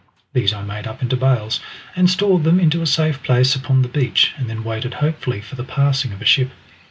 These 0.33 0.51
I 0.51 0.63
made 0.63 0.87
up 0.87 1.03
into 1.03 1.15
bales, 1.15 1.59
and 1.95 2.09
stored 2.09 2.43
them 2.43 2.59
into 2.59 2.81
a 2.81 2.87
safe 2.87 3.21
place 3.21 3.53
upon 3.55 3.83
the 3.83 3.87
beach, 3.87 4.33
and 4.35 4.49
then 4.49 4.63
waited 4.63 4.95
hopefully 4.95 5.41
for 5.41 5.53
the 5.55 5.63
passing 5.63 6.11
of 6.11 6.23
a 6.23 6.25
ship. 6.25 6.49